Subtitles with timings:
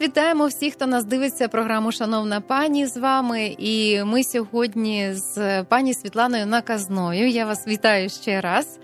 [0.00, 3.56] Вітаємо всіх, хто нас дивиться програму Шановна пані з вами.
[3.58, 7.28] І ми сьогодні з пані Світланою Наказною.
[7.28, 8.78] Я вас вітаю ще раз.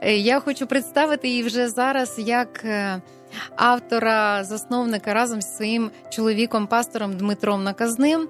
[0.00, 3.00] Е, я хочу представити її вже зараз як е,
[3.56, 8.28] автора, засновника разом зі своїм чоловіком, пастором Дмитром Наказним.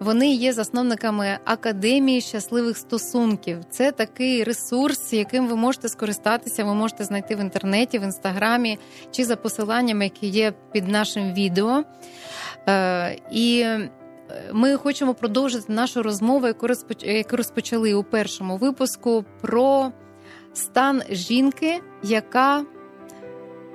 [0.00, 3.58] Вони є засновниками Академії щасливих стосунків.
[3.70, 6.64] Це такий ресурс, яким ви можете скористатися.
[6.64, 8.78] Ви можете знайти в інтернеті, в інстаграмі
[9.10, 11.84] чи за посиланнями, які є під нашим відео.
[12.68, 13.66] Е, і
[14.52, 16.66] ми хочемо продовжити нашу розмову, яку
[17.30, 19.92] розпочали у першому випуску, про
[20.52, 22.64] стан жінки, яка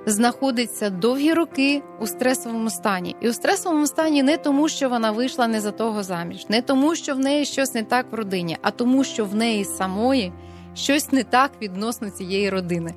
[0.06, 3.16] знаходиться довгі роки у стресовому стані.
[3.20, 6.94] І у стресовому стані не тому, що вона вийшла не за того заміж, не тому,
[6.94, 10.32] що в неї щось не так в родині, а тому, що в неї самої
[10.74, 12.94] щось не так відносно цієї родини.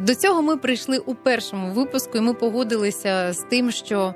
[0.00, 4.14] До цього ми прийшли у першому випуску, і ми погодилися з тим, що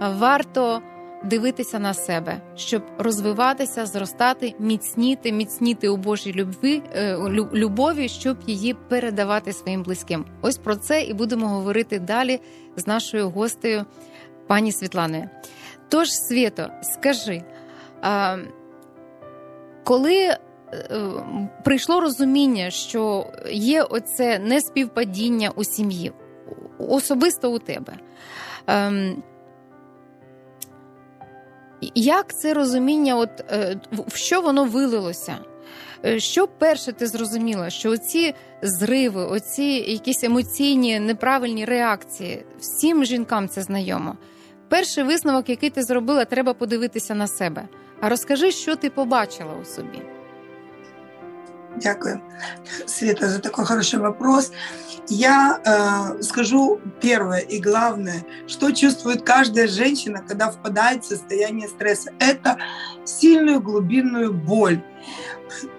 [0.00, 0.82] варто
[1.24, 7.18] дивитися на себе, щоб розвиватися, зростати, міцніти, міцніти у Божій любві, е,
[7.54, 10.24] любові, щоб її передавати своїм близьким.
[10.42, 12.40] Ось про це і будемо говорити далі
[12.76, 13.84] з нашою гостею,
[14.46, 15.28] пані Світланою.
[15.88, 17.42] Тож, Свято, скажи,
[19.84, 20.38] коли е,
[21.64, 26.12] прийшло розуміння, що є оце неспівпадіння у сім'ї,
[26.78, 27.92] особисто у тебе.
[31.94, 35.38] Як це розуміння, от е, в що воно вилилося?
[36.06, 43.48] Е, що перше ти зрозуміла, що оці зриви, оці якісь емоційні неправильні реакції, всім жінкам
[43.48, 44.16] це знайомо.
[44.68, 47.68] Перший висновок, який ти зробила, треба подивитися на себе.
[48.00, 50.13] А розкажи, що ти побачила у собі.
[51.76, 52.22] Дякую,
[52.86, 54.52] Света, за такой хороший вопрос.
[55.08, 62.12] Я э, скажу первое и главное, что чувствует каждая женщина, когда впадает в состояние стресса.
[62.18, 62.58] Это
[63.04, 64.82] сильную глубинную боль.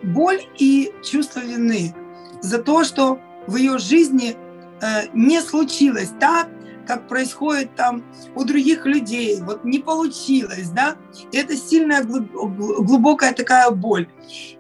[0.04, 1.96] Боль и чувство вины
[2.42, 4.36] за то, что в ее жизни
[4.82, 6.50] э, не случилось так,
[6.86, 8.04] как происходит там
[8.36, 10.98] у других людей, вот не получилось, да,
[11.32, 14.08] и это сильная глубокая такая боль.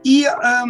[0.03, 0.63] И э,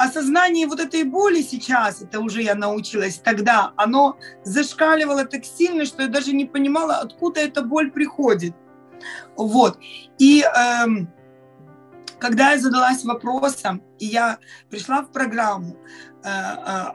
[0.00, 6.02] осознание вот этой боли сейчас, это уже я научилась тогда, оно зашкаливало так сильно, что
[6.02, 8.54] я даже не понимала, откуда эта боль приходит.
[9.36, 9.78] Вот.
[10.18, 11.12] И эм,
[12.18, 14.38] когда я задалась вопросом, и я
[14.70, 15.76] пришла в программу
[16.24, 16.30] э, э,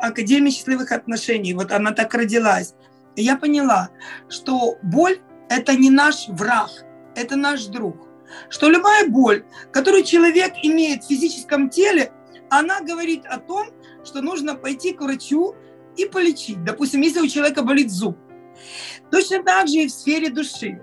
[0.01, 2.73] Академии счастливых отношений, вот она так родилась,
[3.15, 3.89] я поняла,
[4.29, 6.71] что боль– это не наш враг,
[7.15, 8.07] это наш друг.
[8.49, 12.11] Что любая боль, которую человек имеет в физическом теле,
[12.49, 13.67] она говорит о том,
[14.03, 15.55] что нужно пойти к врачу
[15.97, 16.63] и полечить.
[16.63, 18.17] Допустим, если у человека болит зуб.
[19.11, 20.81] Точно так же и в сфере души.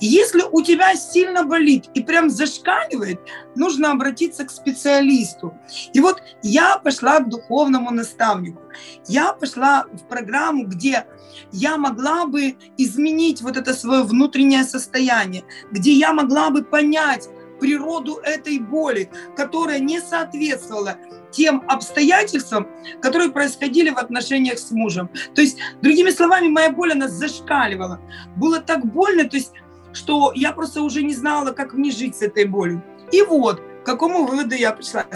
[0.00, 3.20] Если у тебя сильно болит и прям зашкаливает,
[3.54, 5.54] нужно обратиться к специалисту.
[5.92, 8.60] И вот я пошла к духовному наставнику.
[9.06, 11.06] Я пошла в программу, где
[11.52, 17.28] я могла бы изменить вот это свое внутреннее состояние, где я могла бы понять,
[17.62, 20.96] природу этой боли, которая не соответствовала
[21.30, 22.66] тем обстоятельствам,
[23.00, 25.08] которые происходили в отношениях с мужем.
[25.34, 28.00] То есть, другими словами, моя боль, она зашкаливала.
[28.36, 29.52] Было так больно, то есть,
[29.92, 32.82] что я просто уже не знала, как мне жить с этой болью.
[33.12, 35.06] И вот, к какому выводу я пришла?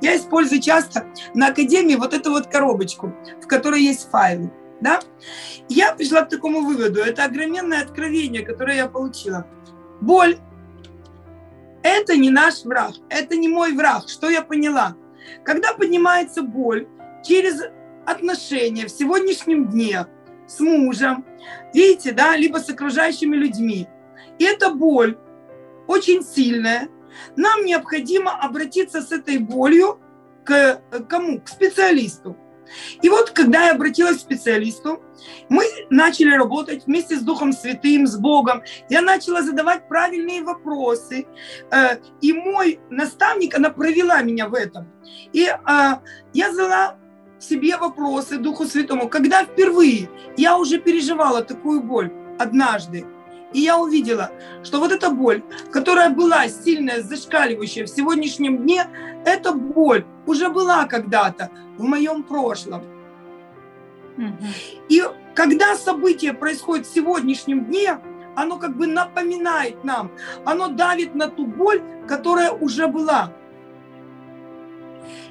[0.00, 4.50] Я использую часто на академии вот эту вот коробочку, в которой есть файлы.
[4.80, 4.98] Да?
[5.68, 7.00] Я пришла к такому выводу.
[7.00, 9.46] Это огроменное откровение, которое я получила.
[10.00, 10.36] Боль
[11.82, 14.08] это не наш враг, это не мой враг.
[14.08, 14.96] Что я поняла?
[15.44, 16.88] Когда поднимается боль
[17.24, 17.62] через
[18.06, 20.06] отношения в сегодняшнем дне
[20.46, 21.24] с мужем,
[21.72, 23.88] видите, да, либо с окружающими людьми,
[24.38, 25.18] и эта боль
[25.86, 26.88] очень сильная,
[27.36, 30.00] нам необходимо обратиться с этой болью
[30.44, 31.40] к кому?
[31.40, 32.36] К специалисту.
[33.02, 35.02] И вот, когда я обратилась к специалисту,
[35.48, 38.62] мы начали работать вместе с Духом Святым, с Богом.
[38.88, 41.26] Я начала задавать правильные вопросы.
[41.70, 44.90] Э, и мой наставник, она провела меня в этом.
[45.32, 46.98] И а, я задала
[47.38, 49.08] себе вопросы Духу Святому.
[49.08, 53.04] Когда впервые я уже переживала такую боль однажды,
[53.52, 54.30] и я увидела,
[54.62, 58.86] что вот эта боль, которая была сильная, зашкаливающая в сегодняшнем дне,
[59.24, 62.82] эта боль уже была когда-то в моем прошлом.
[64.88, 65.02] И
[65.34, 67.98] когда событие происходит в сегодняшнем дне,
[68.34, 70.10] оно как бы напоминает нам,
[70.44, 73.32] оно давит на ту боль, которая уже была.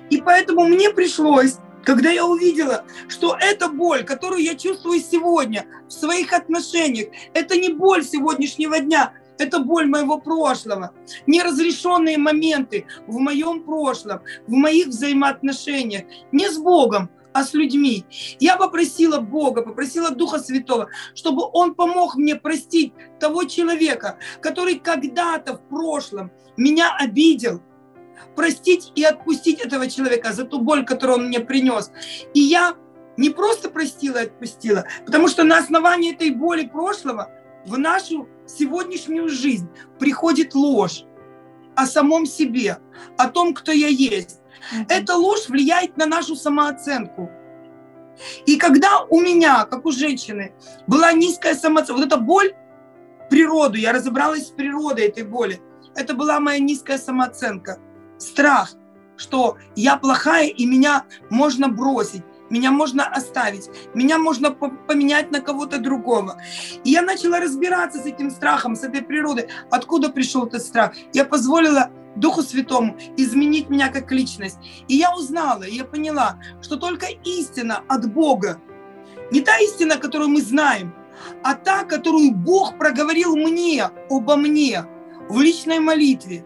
[0.10, 5.92] И поэтому мне пришлось Когда я увидела, что эта боль, которую я чувствую сегодня в
[5.92, 10.94] своих отношениях, это не боль сегодняшнего дня, это боль моего прошлого.
[11.26, 16.04] Неразрешенные моменты в моем прошлом, в моих взаимоотношениях.
[16.32, 18.06] Не с Богом, а с людьми.
[18.40, 25.56] Я попросила Бога, попросила Духа Святого, чтобы Он помог мне простить того человека, который когда-то
[25.56, 27.62] в прошлом меня обидел,
[28.36, 31.92] простить и отпустить этого человека за ту боль, которую он мне принес.
[32.34, 32.76] И я
[33.18, 37.30] не просто простила и отпустила, потому что на основании этой боли прошлого
[37.66, 39.70] в нашу сегодняшнюю жизнь
[40.00, 41.06] приходит ложь
[41.76, 42.78] о самом себе,
[43.18, 44.40] о том, кто я есть.
[44.74, 44.86] Mm-hmm.
[44.90, 47.30] Эта ложь влияет на нашу самооценку.
[48.46, 50.54] И когда у меня, как у женщины,
[50.88, 52.54] была низкая самооценка, вот эта боль,
[53.30, 55.62] природу, я разобралась с природой этой боли,
[55.96, 57.80] это была моя низкая самооценка,
[58.22, 58.72] страх,
[59.18, 65.80] что я плохая и меня можно бросить, меня можно оставить, меня можно поменять на кого-то
[65.80, 66.38] другого.
[66.84, 70.94] И я начала разбираться с этим страхом, с этой природой, откуда пришел этот страх.
[71.14, 74.58] Я позволила Духу Святому изменить меня как личность.
[74.88, 78.60] И я узнала, я поняла, что только истина от Бога,
[79.32, 80.94] не та истина, которую мы знаем,
[81.44, 84.86] а та, которую Бог проговорил мне, обо мне,
[85.30, 86.46] в личной молитве,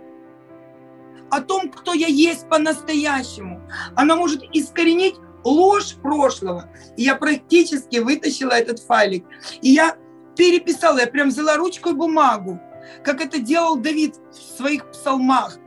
[1.31, 3.61] о том, кто я есть по-настоящему.
[3.95, 6.69] Она может искоренить ложь прошлого.
[6.97, 9.25] И я практически вытащила этот файлик.
[9.61, 9.95] И я
[10.35, 12.59] переписала, я прям взяла ручку и бумагу,
[13.03, 15.57] как это делал Давид в своих псалмах.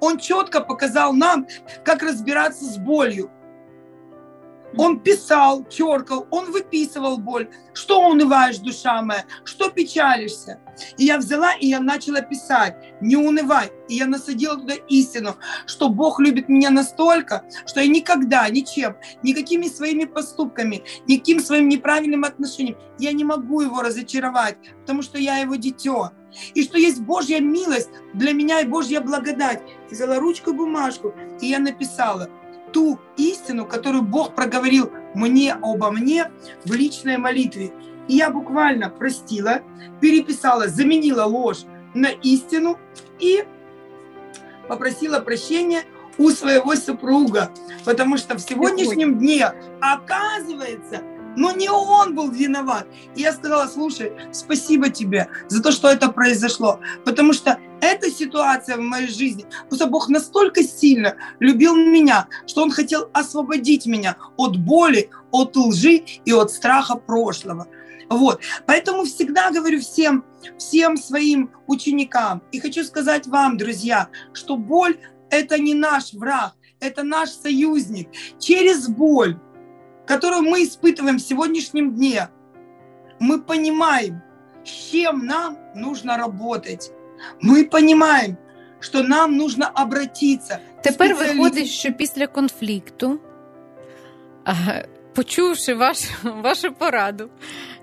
[0.00, 1.46] Он четко показал нам,
[1.84, 3.30] как разбираться с болью.
[4.76, 7.48] Он писал, черкал, он выписывал боль.
[7.72, 9.24] Что унываешь, душа моя?
[9.44, 10.60] Что печалишься?
[10.98, 12.76] И я взяла, и я начала писать.
[13.00, 13.70] Не унывай.
[13.88, 15.36] И я насадила туда истину,
[15.66, 22.24] что Бог любит меня настолько, что я никогда, ничем, никакими своими поступками, никаким своим неправильным
[22.24, 26.10] отношением, я не могу его разочаровать, потому что я его дитё.
[26.52, 29.62] И что есть Божья милость для меня и Божья благодать.
[29.90, 32.28] Взяла ручку и бумажку, и я написала–
[32.72, 36.30] ту истину, которую Бог проговорил мне обо мне
[36.64, 37.72] в личной молитве.
[38.08, 39.62] И я буквально простила,
[40.00, 42.78] переписала, заменила ложь на истину
[43.18, 43.44] и
[44.68, 45.82] попросила прощения
[46.18, 47.50] у своего супруга,
[47.84, 51.02] потому что в сегодняшнем дне, оказывается,
[51.38, 52.86] но не он был виноват.
[53.14, 58.76] И я сказала, слушай, спасибо тебе за то, что это произошло, потому что эта ситуация
[58.76, 64.56] в моей жизни, просто Бог настолько сильно любил меня, что Он хотел освободить меня от
[64.56, 67.68] боли, от лжи и от страха прошлого.
[68.10, 68.40] Вот.
[68.66, 70.24] Поэтому всегда говорю всем,
[70.58, 74.98] всем своим ученикам, и хочу сказать вам, друзья, что боль–
[75.30, 78.08] это не наш враг, это наш союзник.
[78.40, 79.38] Через боль
[80.07, 82.27] которую мы испытываем в сегодняшнем дне,
[83.19, 84.21] мы понимаем,
[84.65, 86.91] с чем нам нужно работать.
[87.41, 88.35] Ми понимаємо,
[88.79, 90.59] що нам нужно обратитися.
[90.83, 93.19] Тепер виходить, що після конфлікту,
[95.13, 97.29] почувши ваш, вашу пораду,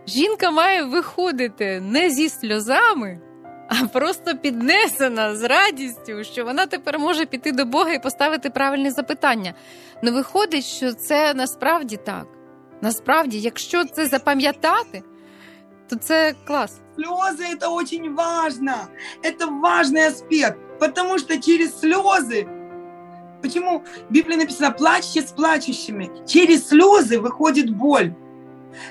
[0.06, 3.20] жінка має виходити не зі сльозами,
[3.69, 8.90] а просто піднесена з радістю, що вона тепер може піти до Бога і поставити правильне
[8.90, 9.55] запитання.
[10.02, 12.26] Ну виходить, що це насправді так.
[12.82, 15.02] Насправді, якщо це запам'ятати,
[15.88, 16.81] то це клас.
[16.99, 18.75] Слезы это очень важно.
[19.22, 22.46] Это важный аспект, потому что через слезы
[23.43, 26.10] Почему в Библии написано «плачьте с плачущими»?
[26.27, 28.12] Через слезы выходит боль.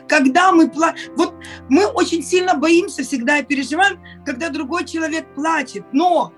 [0.08, 1.34] Когда мы плачем, вот
[1.68, 6.32] мы очень сильно боимся всегда и переживаем, когда другой человек плачет, но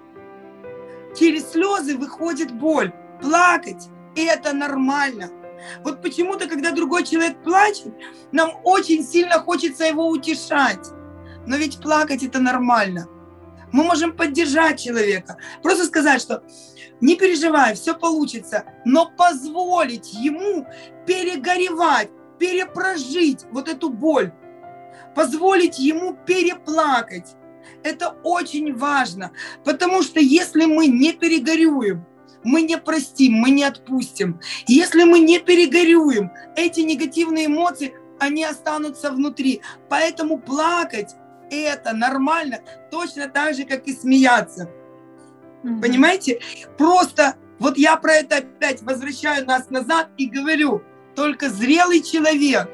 [1.18, 2.92] через слезы выходит боль.
[3.20, 5.30] Плакать– это нормально.
[5.84, 7.92] Вот почему-то, когда другой человек плачет,
[8.32, 10.86] нам очень сильно хочется его утешать.
[11.46, 13.08] Но ведь плакать это нормально.
[13.72, 16.42] Мы можем поддержать человека, просто сказать, что
[17.00, 20.66] не переживай, все получится, но позволить ему
[21.06, 24.33] перегоревать, перепрожить вот эту боль,
[25.14, 27.37] позволить ему переплакать.
[27.83, 29.33] Это очень важно,
[29.64, 32.07] потому что если мы не перегорюем,
[32.45, 34.40] мы не простим, мы не отпустим.
[34.69, 39.62] Если мы не перегорюем, эти негативные эмоции, они останутся внутри.
[39.88, 41.14] Поэтому плакать–
[41.50, 44.71] это нормально, точно так же, как и смеяться.
[45.64, 45.81] Mm-hmm.
[45.81, 46.40] Понимаете?
[46.78, 50.83] Просто вот я про это опять возвращаю нас назад и говорю,
[51.16, 52.70] только зрелый человек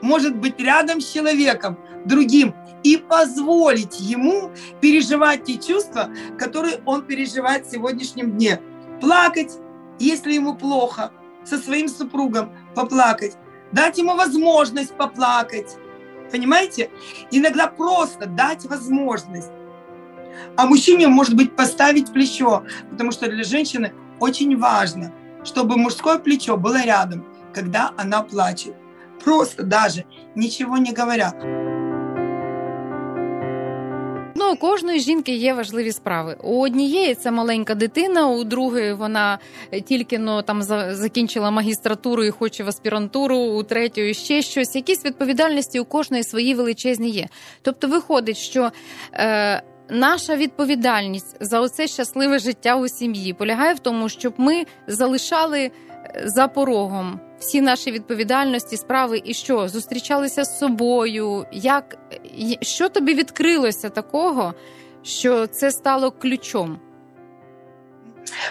[0.00, 7.66] может быть рядом с человеком другим и позволить ему переживать те чувства, которые он переживает
[7.66, 8.60] в сегодняшнем дне
[9.00, 9.52] плакать,
[9.98, 11.12] если ему плохо,
[11.44, 13.36] со своим супругом, поплакать,
[13.72, 15.76] дать ему возможность поплакать.
[16.30, 16.90] Понимаете?
[17.30, 19.50] Иногда просто дать возможность.
[20.56, 25.12] А мужчине, может быть, поставить плечо, потому что для женщины очень важно,
[25.44, 28.74] чтобы мужское плечо было рядом, когда она плачет.
[29.24, 30.04] Просто даже
[30.34, 31.32] ничего не говоря.
[34.34, 36.36] Ну, у кожної жінки є важливі справи.
[36.42, 39.38] У однієї це маленька дитина, у другої вона
[39.84, 44.76] тільки ну, там закінчила магістратуру і хоче в аспірантуру, у третьої ще щось.
[44.76, 47.28] Якісь відповідальності у кожної свої величезні є.
[47.62, 48.70] Тобто, виходить, що.
[49.12, 55.60] Е, Наша відповідальність за оце щасливе життя у сім'ї полягає в тому, щоб ми залишали
[55.60, 55.72] е,
[56.24, 61.45] за порогом всі наші відповідальності, справи і що зустрічалися з собою.
[61.51, 61.97] Як
[62.61, 64.53] що тобі відкрилося такого,
[65.03, 66.79] що це стало ключом?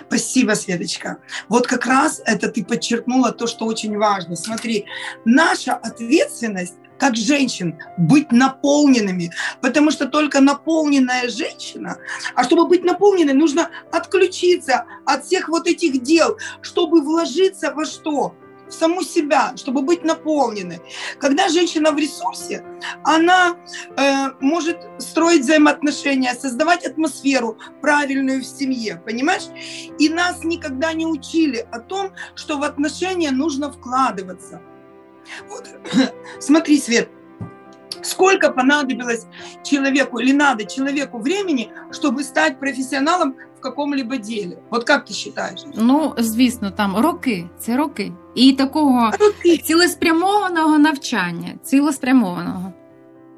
[0.09, 1.17] Спасибо, Светочка.
[1.49, 4.37] Вот как раз это ты подчеркнула то, что очень важно.
[4.37, 4.87] Смотри,
[5.25, 9.31] наша ответственность как женщин, быть наполненными,
[9.61, 11.99] потому что только наполненная женщина,
[12.35, 18.35] а чтобы быть наполненной, нужно отключиться от всех вот этих дел, чтобы вложиться во что?
[18.70, 20.80] В саму себя, чтобы быть наполненной.
[21.20, 22.64] Когда женщина в ресурсе,
[23.04, 23.58] она
[23.98, 29.48] э, может строить взаимоотношения, создавать атмосферу правильную в семье, понимаешь?
[29.98, 34.62] И нас никогда не учили о том, что в отношения нужно вкладываться.
[35.50, 35.68] Вот.
[36.40, 37.10] Смотри, Свет,
[38.03, 39.27] сколько понадобилось
[39.63, 44.59] человеку или надо человеку времени, чтобы стать профессионалом в какому-либо ділі.
[44.71, 45.65] От як ти вважаєш?
[45.75, 48.13] Ну, звісно, там роки, це роки.
[48.35, 49.59] І такого роки.
[49.59, 52.73] цілеспрямованого навчання, цілеспрямованого.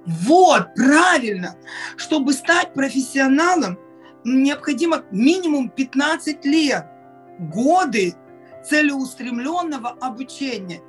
[0.07, 1.55] Вот, правильно.
[1.97, 3.77] Чтобы стать профессионалом,
[4.25, 6.85] необходимо минимум 15 лет,
[7.39, 8.15] годы
[8.65, 10.81] целеустремленного обучения.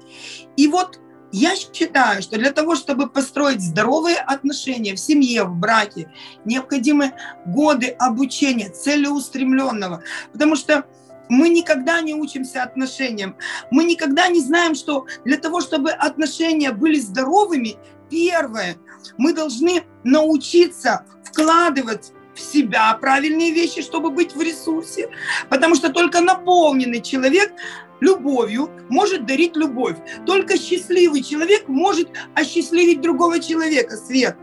[0.55, 0.99] И вот
[1.32, 6.12] я считаю, что для того, чтобы построить здоровые отношения в семье, в браке,
[6.44, 7.12] необходимы
[7.46, 10.02] годы обучения целеустремленного.
[10.32, 10.84] Потому что
[11.28, 13.36] мы никогда не учимся отношениям.
[13.70, 17.76] Мы никогда не знаем, что для того, чтобы отношения были здоровыми,
[18.10, 18.76] первое,
[19.16, 25.10] мы должны научиться вкладывать в себя правильные вещи, чтобы быть в ресурсе.
[25.48, 27.52] Потому что только наполненный человек
[28.00, 29.96] любовью может дарить любовь.
[30.26, 34.36] Только счастливый человек может осчастливить другого человека, Свет.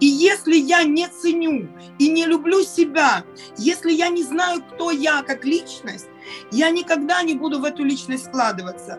[0.00, 3.24] И если я не ценю и не люблю себя,
[3.56, 6.08] если я не знаю, кто я как личность,
[6.50, 8.98] я никогда не буду в эту личность складываться.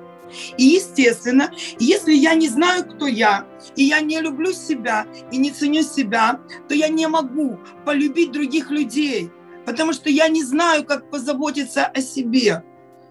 [0.57, 5.51] И, естественно, если я не знаю, кто я, и я не люблю себя, и не
[5.51, 9.31] ценю себя, то я не могу полюбить других людей,
[9.65, 12.63] потому что я не знаю, как позаботиться о себе.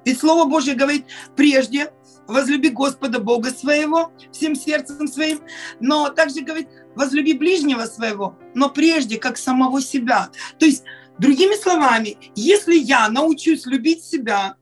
[0.04, 1.90] Ведь Слово Божье говорит, прежде
[2.26, 5.40] возлюби Господа Бога своего всем сердцем своим,
[5.80, 10.30] но также говорит, возлюби ближнего своего, но прежде как самого себя.
[10.58, 10.84] То есть,
[11.18, 14.56] другими словами, если я научусь любить себя,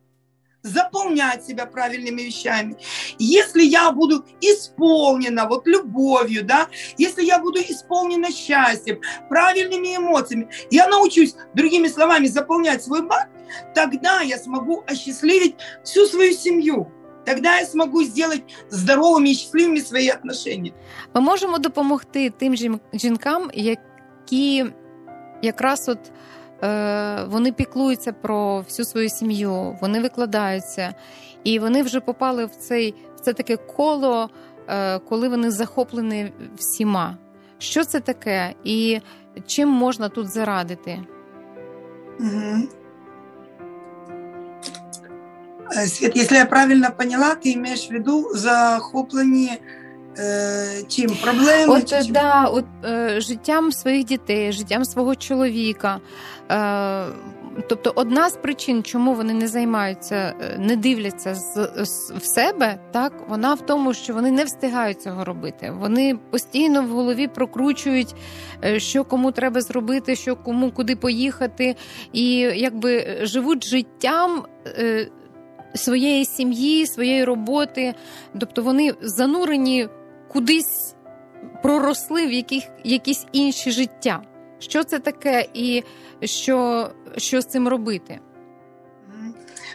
[0.63, 2.75] заполнять себя правильными вещами.
[3.19, 6.67] Если я буду исполнена вот любовью, да,
[6.97, 13.29] если я буду исполнена счастьем, правильными эмоциями, я научусь, другими словами, заполнять свой бак,
[13.75, 16.91] тогда я смогу осчастливить всю свою семью.
[17.25, 20.71] Тогда я смогу сделать здоровими і щасливими свої отношения.
[21.13, 22.55] Ми можемо допомогти тим
[22.93, 24.65] жінкам, які
[25.41, 26.11] якраз от е,
[27.26, 30.94] вони піклуються про всю свою сім'ю, вони викладаються,
[31.44, 34.30] і вони вже попали в цей в це таке коло,
[34.68, 37.16] е, коли вони захоплені всіма.
[37.58, 39.00] Що це таке, і
[39.46, 41.00] чим можна тут зарадити?
[42.20, 42.68] Угу.
[45.86, 49.81] Свет, если я правильно поняла, ты имеешь в виду захоплені е,
[50.88, 51.74] чим проблеми?
[51.74, 56.00] От, чи да, от е, життям своїх дітей, життям свого чоловіка.
[56.50, 57.04] Е,
[57.68, 62.78] Тобто, одна з причин, чому вони не займаються, е, не дивляться з, з в себе,
[62.92, 65.74] так вона в тому, що вони не встигають цього робити.
[65.78, 68.14] Вони постійно в голові прокручують,
[68.64, 71.76] е, що кому треба зробити, що кому куди поїхати,
[72.12, 74.44] і якби живуть життям.
[74.66, 75.08] Е,
[75.74, 77.94] своєї сім'ї, своєї роботи,
[78.38, 79.88] тобто вони занурені
[80.31, 80.95] кудись
[81.63, 84.21] проросли в яких, якісь інші життя.
[84.59, 85.83] Що це таке, і
[86.23, 88.19] що, що з цим робити?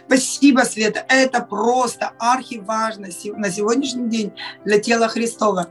[0.07, 1.05] Спасибо, Света.
[1.09, 3.07] Это просто архиважно
[3.37, 4.31] на сегодняшний день
[4.65, 5.67] для тела Христова.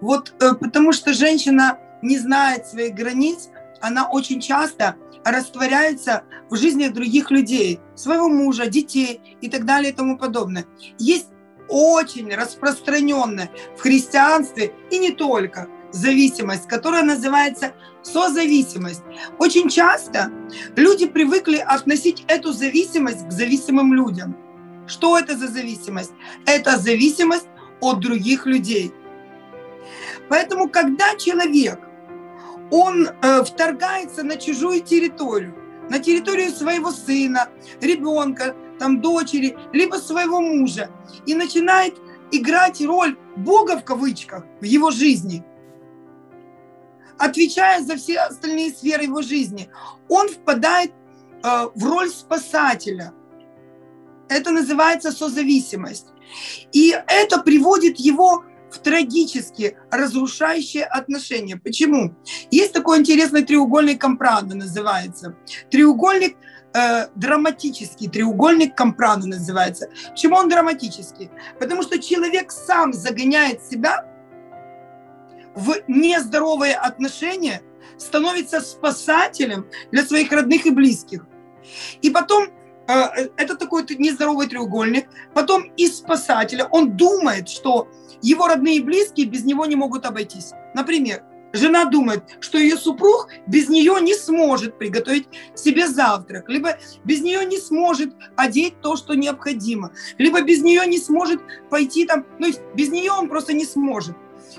[0.00, 3.50] Вот э, потому что женщина не знает своих границ,
[3.80, 9.94] она очень часто растворяется в жизни других людей, своего мужа, детей и так далее и
[9.94, 10.64] тому подобное.
[10.98, 11.28] Есть
[11.69, 19.03] очень распространенная в христианстве и не только зависимость, которая называется созависимость.
[19.37, 20.31] Очень часто
[20.75, 24.35] люди привыкли относить эту зависимость к зависимым людям.
[24.87, 26.11] Что это за зависимость?
[26.45, 27.47] Это зависимость
[27.79, 28.91] от других людей.
[30.29, 31.79] Поэтому, когда человек,
[32.71, 35.55] он э, вторгается на чужую территорию,
[35.89, 37.49] на территорию своего сына,
[37.81, 40.89] ребенка, там, дочери, либо своего мужа,
[41.25, 41.95] и начинает
[42.31, 45.43] играть роль Бога в кавычках в его жизни,
[47.17, 49.69] отвечая за все остальные сферы его жизни,
[50.07, 50.91] он впадает
[51.43, 53.13] э, в роль спасателя.
[54.29, 56.07] Это называется созависимость.
[56.71, 61.57] И это приводит его в трагически разрушающие отношения.
[61.57, 62.15] Почему?
[62.51, 65.35] Есть такой интересный треугольник Компрана называется.
[65.71, 66.37] Треугольник
[66.73, 69.89] э, драматический, треугольник Компрана называется.
[70.09, 71.29] Почему он драматический?
[71.59, 74.05] Потому что человек сам загоняет себя
[75.55, 77.61] в нездоровые отношения,
[77.97, 81.25] становится спасателем для своих родных и близких.
[82.01, 82.49] И потом
[82.87, 85.09] э, это такой нездоровый треугольник.
[85.33, 87.87] Потом из спасателя он думает, что
[88.21, 90.51] его родные и близкие без него не могут обойтись.
[90.73, 97.21] Например, жена думает, что ее супруг без нее не сможет приготовить себе завтрак, либо без
[97.21, 102.47] нее не сможет одеть то, что необходимо, либо без нее не сможет пойти там, ну,
[102.75, 104.15] без нее он просто не сможет.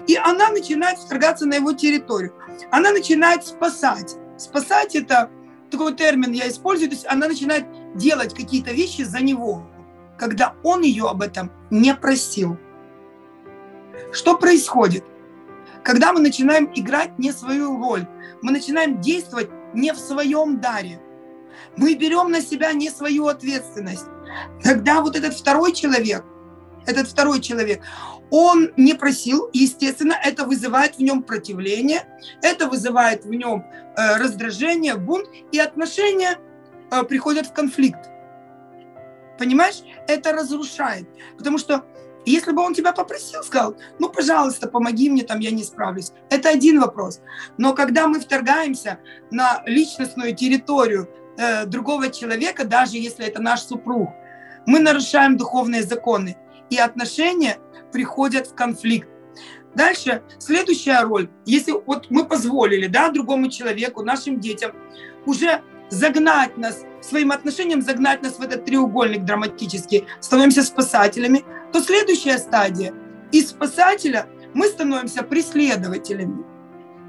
[0.07, 2.35] И она начинает вторгаться на его территорию.
[2.71, 4.17] Она начинает спасать.
[4.37, 5.31] Спасать это
[5.71, 9.67] такой термин я использую, то есть она начинает делать какие-то вещи за него,
[10.19, 12.59] когда он ее об этом не просил.
[14.13, 15.05] Что происходит?
[15.85, 18.07] Когда мы начинаем играть не свою роль,
[18.43, 21.01] мы начинаем действовать не в своем даре,
[21.77, 24.07] мы берем на себя не свою ответственность,
[24.63, 26.25] тогда вот этот второй человек,
[26.87, 27.83] этот второй человек,
[28.31, 32.07] он не просил, естественно, это вызывает в нем противление,
[32.43, 33.65] это вызывает в нем
[33.97, 36.39] э, раздражение, бунт, и отношения
[36.91, 38.09] э, приходят в конфликт.
[39.39, 39.83] Понимаешь?
[40.07, 41.09] Это разрушает.
[41.39, 41.85] Потому что
[42.27, 46.13] если бы он тебя попросил, сказал, ну, пожалуйста, помоги мне, там, я не справлюсь.
[46.29, 47.21] Это один вопрос.
[47.59, 48.99] Но когда мы вторгаемся
[49.31, 54.11] на личностную территорию э, другого человека, даже если это наш супруг,
[54.67, 56.37] мы нарушаем духовные законы.
[56.69, 57.59] И отношения
[57.93, 59.09] приходят в конфликт.
[59.75, 61.31] Дальше, следующая роль.
[61.47, 64.73] Если вот мы позволили да, другому человеку, нашим детям,
[65.27, 72.39] уже загнать нас, своим отношением загнать нас в этот треугольник драматический, становимся спасателями, то следующая
[72.39, 72.95] стадия.
[73.33, 76.45] Из спасателя мы становимся преследователями.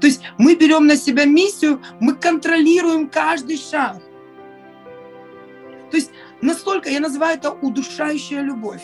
[0.00, 3.98] То есть мы берем на себя миссию, мы контролируем каждый шаг.
[5.90, 8.82] То есть настолько, я называю это удушающая любовь.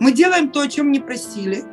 [0.00, 1.64] Мы делаем то, о чем не просили.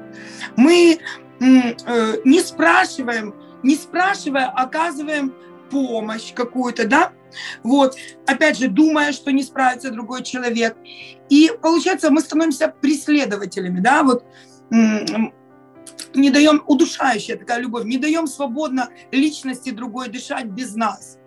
[0.56, 1.00] Мы
[1.40, 3.34] э, не спрашиваем,
[3.64, 5.34] не спрашивая, оказываем
[5.74, 7.12] помощь какую-то, да?
[7.64, 7.96] Вот,
[8.28, 10.78] опять же, думая, что не справится другой человек.
[11.30, 14.24] И получается, мы становимся преследователями, да, вот
[16.16, 21.18] не даем, удушающая такая любовь, не даем свободно личности другой дышать без нас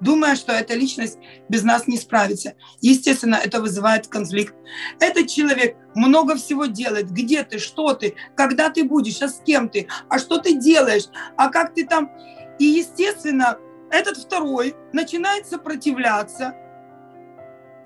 [0.00, 2.54] думая, что эта личность без нас не справится.
[2.80, 4.54] Естественно, это вызывает конфликт.
[4.98, 7.10] Этот человек много всего делает.
[7.10, 11.04] Где ты, что ты, когда ты будешь, а с кем ты, а что ты делаешь,
[11.36, 12.10] а как ты там.
[12.58, 13.58] И, естественно,
[13.90, 16.54] этот второй начинает сопротивляться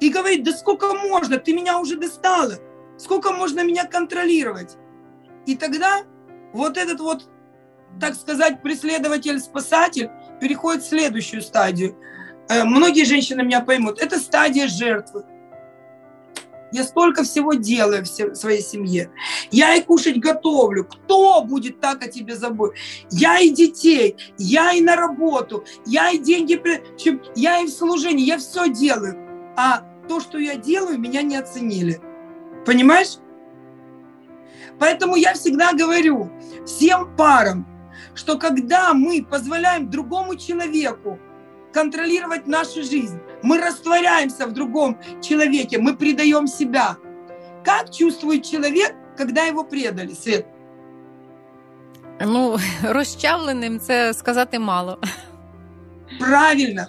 [0.00, 2.54] и говорит, да сколько можно, ты меня уже достала,
[2.98, 4.76] сколько можно меня контролировать.
[5.46, 6.02] И тогда
[6.52, 7.28] вот этот вот,
[8.00, 11.96] так сказать, преследователь-спасатель переходит в следующую стадию.
[12.48, 14.00] Э, многие женщины меня поймут.
[14.00, 15.24] Это стадия жертвы.
[16.74, 19.12] Я столько всего делаю в своей семье.
[19.52, 20.82] Я и кушать готовлю.
[20.82, 22.82] Кто будет так о тебе заботиться?
[23.12, 26.60] Я и детей, я и на работу, я и деньги,
[27.36, 29.16] я и в служении, я все делаю.
[29.56, 32.00] А то, что я делаю, меня не оценили.
[32.66, 33.18] Понимаешь?
[34.80, 36.32] Поэтому я всегда говорю
[36.66, 37.68] всем парам,
[38.16, 41.20] что когда мы позволяем другому человеку
[41.72, 46.96] контролировать нашу жизнь, мы растворяемся в другом человеке, мы предаем себя.
[47.62, 50.46] Как чувствует человек, когда его предали, Свет?
[52.20, 54.98] Ну, розчавленим це сказати мало.
[56.20, 56.88] Правильно.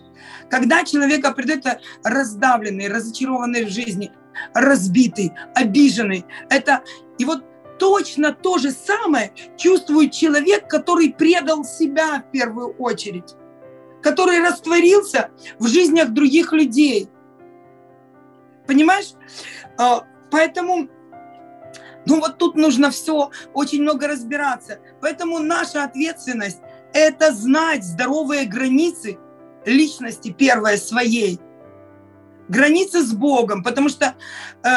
[0.50, 4.12] Когда человека предают раздавленный, разочарованный в жизни,
[4.54, 6.80] разбитый, обиженный, это
[7.18, 7.44] и вот
[7.80, 13.36] точно то же самое чувствует человек, который предал себя в первую очередь,
[14.06, 17.10] который растворился в жизнях других людей.
[18.68, 19.14] Понимаешь?
[19.80, 20.88] А, поэтому
[22.06, 24.78] Ну вот тут нужно все, очень много разбираться.
[25.02, 26.60] Поэтому наша ответственность–
[26.94, 29.18] это знать здоровые границы
[29.66, 31.40] личности первой своей,
[32.48, 34.14] границы с Богом, потому что
[34.62, 34.70] э,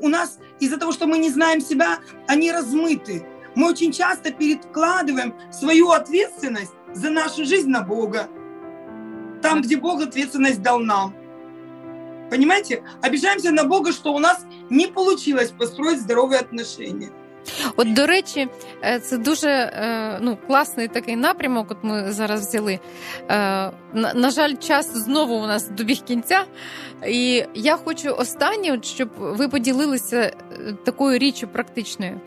[0.00, 3.26] у нас из-за того, что мы не знаем себя, они размыты.
[3.56, 8.28] Мы очень часто перекладываем свою ответственность за нашу жизнь на Бога,
[9.47, 11.13] там, где Бог ответственность дал нам.
[12.29, 12.83] Понимаете?
[13.01, 17.11] Обижаемся на Бога, что у нас не получилось построить здоровые отношения.
[17.75, 18.47] От, до речі,
[18.83, 21.71] е, це дуже е, ну, класний такий напрямок.
[21.71, 22.73] От ми зараз взяли.
[22.73, 22.81] Е,
[23.93, 26.43] на, на жаль, час знову у нас добіг кінця.
[27.07, 30.33] І я хочу останнє, щоб ви поділилися
[30.85, 32.21] такою річчю практичною.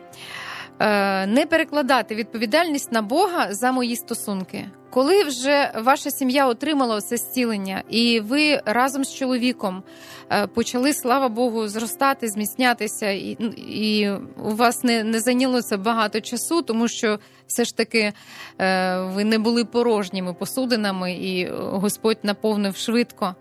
[1.26, 4.70] Не перекладати відповідальність на Бога за мої стосунки.
[4.92, 9.82] Коли вже ваша сім'я отримала це зцілення, і ви разом з чоловіком
[10.30, 13.30] е, почали, слава Богу, зростати, зміцнятися, і
[13.68, 14.10] і
[14.44, 18.12] у вас не не зайняло це багато часу, тому що все ж таки
[18.60, 23.34] е, ви не були порожніми посудинами, і Господь наповнив швидко.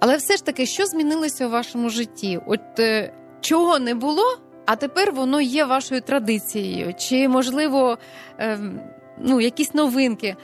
[0.00, 2.40] Але все ж таки, що змінилося у вашому житті?
[2.46, 6.94] От е, чого не було, а тепер воно є вашою традицією?
[6.98, 7.98] Чи можливо?
[8.38, 8.80] Ем,
[9.18, 10.36] ну, якісь новинки.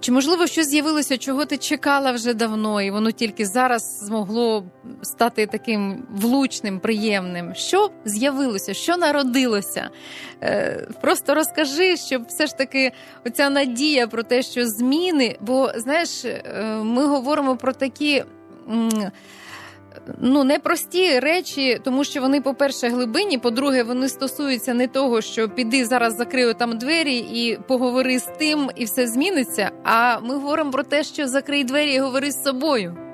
[0.00, 4.64] Чи можливо щось з'явилося, чого ти чекала вже давно, і воно тільки зараз змогло
[5.02, 7.54] стати таким влучним, приємним?
[7.54, 9.90] Що з'явилося, що народилося?
[10.42, 12.92] Е, просто розкажи, щоб все ж таки
[13.26, 16.42] оця надія про те, що зміни, бо знаєш, е,
[16.82, 18.24] ми говоримо про такі
[20.18, 23.38] ну непрості речі, тому що вони, по-перше, глибинні.
[23.38, 28.70] По-друге, вони стосуються не того, що піди зараз закрию там двері і поговори з тим,
[28.76, 29.70] і все зміниться.
[29.84, 33.09] А ми говоримо про те, що закрий двері і говори з собою.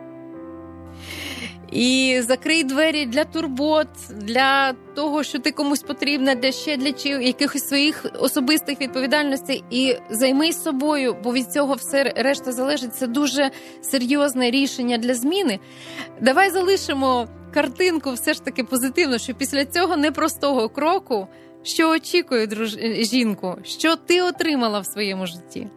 [1.72, 7.08] І закрий двері для турбот, для того, що ти комусь потрібна, для ще для чи
[7.08, 12.94] якихось своїх особистих відповідальностей, і займись собою, бо від цього все решта залежить.
[12.94, 13.50] Це дуже
[13.82, 15.58] серйозне рішення для зміни.
[16.20, 21.26] Давай залишимо картинку, все ж таки позитивно, що після цього непростого кроку,
[21.62, 22.78] що очікує друж...
[22.98, 25.68] жінку, що ти отримала в своєму житті.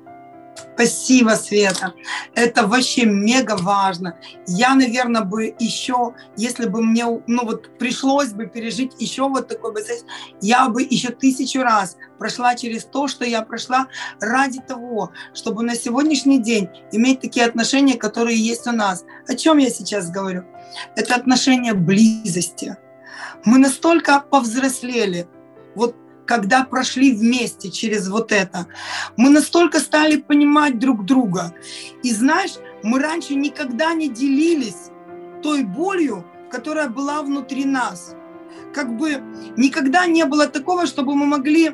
[0.74, 1.94] Спасибо, Света.
[2.36, 4.18] Это вообще мега важно.
[4.48, 9.74] Я, наверное, бы еще, если бы мне, ну вот пришлось бы пережить еще вот такой
[9.74, 10.06] процесс,
[10.42, 13.88] я бы еще тысячу раз прошла через то, что я прошла
[14.20, 19.04] ради того, чтобы на сегодняшний день иметь такие отношения, которые есть у нас.
[19.28, 20.46] О чем я сейчас говорю?
[20.96, 22.78] Это отношения близости.
[23.46, 25.28] Мы настолько повзрослели.
[25.76, 25.96] Вот
[26.30, 28.68] когда прошли вместе через вот это,
[29.18, 31.56] мы настолько стали понимать друг друга.
[32.04, 32.52] И знаешь,
[32.84, 34.92] мы раньше никогда не делились
[35.42, 38.16] той болью, которая была внутри нас.
[38.76, 39.24] Как бы
[39.58, 41.72] никогда не было такого, чтобы мы могли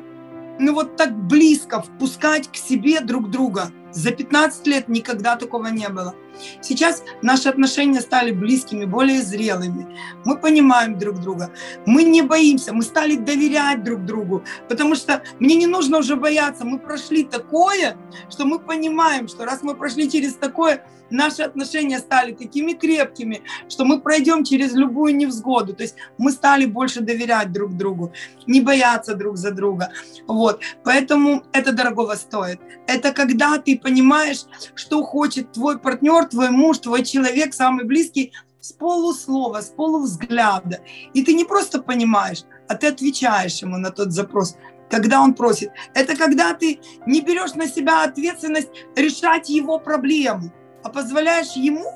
[0.58, 3.70] ну вот так близко впускать к себе друг друга.
[3.92, 6.14] За 15 лет никогда такого не было.
[6.60, 9.86] Сейчас наши отношения стали близкими, более зрелыми.
[10.24, 11.50] Мы понимаем друг друга.
[11.86, 14.44] Мы не боимся, мы стали доверять друг другу.
[14.68, 16.64] Потому что мне не нужно уже бояться.
[16.64, 17.96] Мы прошли такое,
[18.30, 23.84] что мы понимаем, что раз мы прошли через такое, наши отношения стали такими крепкими, что
[23.84, 25.74] мы пройдем через любую невзгоду.
[25.74, 28.12] То есть мы стали больше доверять друг другу,
[28.46, 29.90] не бояться друг за друга.
[30.26, 30.60] Вот.
[30.84, 32.60] Поэтому это дорогого стоит.
[32.86, 34.44] Это когда ты понимаешь,
[34.74, 40.80] что хочет твой партнер, твой муж, твой человек, самый близкий, с полуслова, с полувзгляда.
[41.14, 44.56] И ты не просто понимаешь, а ты отвечаешь ему на тот запрос,
[44.90, 45.70] когда он просит.
[45.94, 51.92] Это когда ты не берешь на себя ответственность решать его проблему, а позволяешь ему,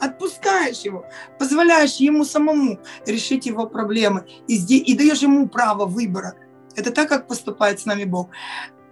[0.00, 1.04] отпускаешь его,
[1.38, 6.34] позволяешь ему самому решить его проблемы и, и даешь ему право выбора.
[6.76, 8.28] Это так, как поступает с нами Бог.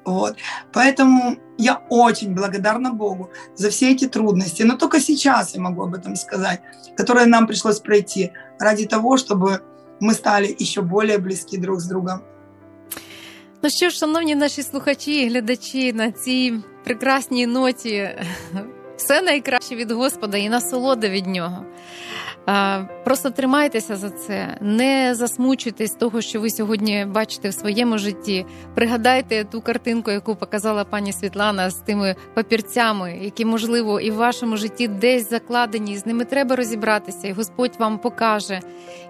[0.06, 0.38] Вот.
[0.74, 4.64] Поэтому я очень благодарна Богу за все эти трудности.
[4.64, 6.62] Но только сейчас я могу об этом сказать,
[6.98, 9.60] которые нам пришлось пройти ради того, чтобы
[10.00, 12.20] ми стали ще більш близькі друг з другом.
[13.64, 18.10] Ну що ж, шановні наші слухачі і глядачі, на цій прекрасній ноті
[18.98, 21.66] все найкраще від Господа і насолода від нього.
[23.05, 28.47] Просто тримайтеся за це, не засмучуйтесь того, що ви сьогодні бачите в своєму житті.
[28.75, 34.57] Пригадайте ту картинку, яку показала пані Світлана з тими папірцями, які можливо і в вашому
[34.57, 35.97] житті десь закладені.
[35.97, 38.61] З ними треба розібратися, і Господь вам покаже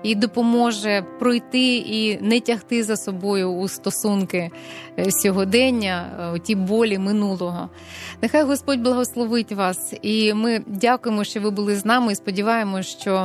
[0.03, 4.51] і допоможе пройти і не тягти за собою у стосунки
[4.99, 7.69] е, сьогодення, е, ті болі минулого.
[8.23, 12.13] Нехай Господь благословить вас, і ми дякуємо, що ви були з нами.
[12.13, 13.24] і Сподіваємося, що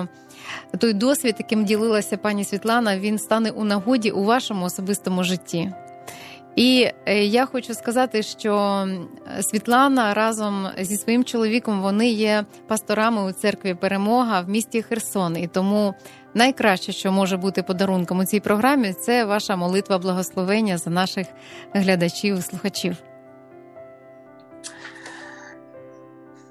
[0.77, 5.71] той досвід, яким ділилася пані Світлана, він стане у нагоді у вашому особистому житті.
[6.55, 8.85] І е, я хочу сказати, що
[9.41, 15.38] Світлана разом зі своїм чоловіком вони є пасторами у церкві Перемога в місті Херсон.
[15.38, 15.93] І тому
[16.33, 21.27] найкраще, що може бути подарунком у цій програмі, це ваша молитва благословення за наших
[21.73, 22.97] глядачів і слухачів.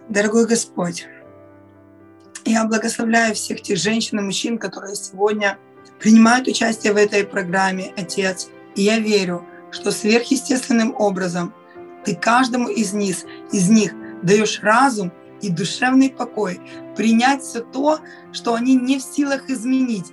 [0.08, 1.06] Дорогой Господь,
[2.50, 5.58] я благословляю всех тех женщин и мужчин, которые сегодня
[6.00, 8.48] принимают участие в этой программе, Отец.
[8.74, 11.54] И я верю, что сверхъестественным образом
[12.04, 13.18] ты каждому из них,
[13.52, 16.60] из них даешь разум и душевный покой,
[16.96, 18.00] принять все то,
[18.32, 20.06] что они не в силах изменить.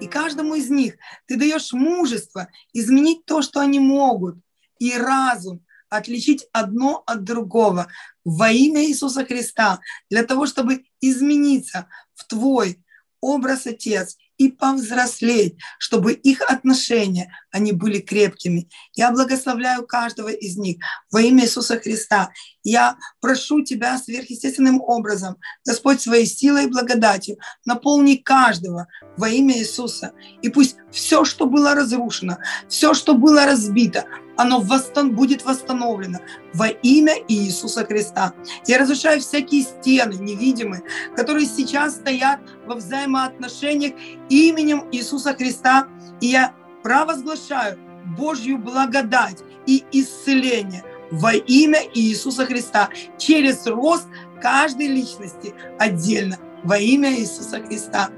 [0.00, 0.94] И каждому из них
[1.26, 4.36] ты даешь мужество изменить то, что они могут,
[4.78, 7.88] и разум отличить одно от другого
[8.30, 12.78] во имя Иисуса Христа, для того, чтобы измениться в Твой
[13.20, 18.70] образ Отец и повзрослеть, чтобы их отношения, они были крепкими.
[18.94, 20.78] Я благословляю каждого из них
[21.10, 22.30] во имя Иисуса Христа.
[22.62, 28.86] Я прошу Тебя сверхъестественным образом, Господь, своей силой и благодатью, наполни каждого
[29.18, 30.12] во имя Иисуса.
[30.40, 32.38] И пусть все, что было разрушено,
[32.68, 34.06] все, что было разбито,
[34.39, 36.19] оно восстан- будет восстановлено
[36.53, 38.33] во имя Иисуса Христа.
[38.67, 40.81] Я разрушаю всякие стены невидимые,
[41.15, 43.93] которые сейчас стоят во взаимоотношениях
[44.29, 45.87] именем Иисуса Христа.
[46.21, 47.77] И я провозглашаю
[48.17, 54.07] Божью благодать и исцеление во имя Иисуса Христа через рост
[54.41, 58.09] каждой личности отдельно во имя Иисуса Христа.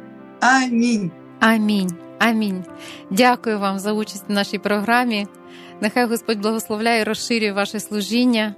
[0.42, 1.12] Аминь.
[1.40, 1.92] Амінь.
[2.20, 2.66] Амінь.
[3.12, 5.28] Дякую вам за участь в нашій програмі.
[5.83, 8.55] Нехай Господь благословляє і розширює ваше служіння,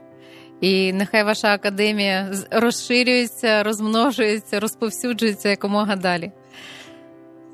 [0.61, 6.33] і нехай ваша академія розширюється, розмножується, розповсюджується якомога далі.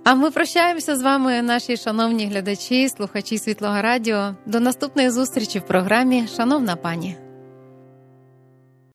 [0.04, 4.34] А ми прощаємося з вами, наші шановні глядачі, слухачі Світлого Радіо.
[4.46, 7.16] До наступної зустрічі в програмі Шановна пані.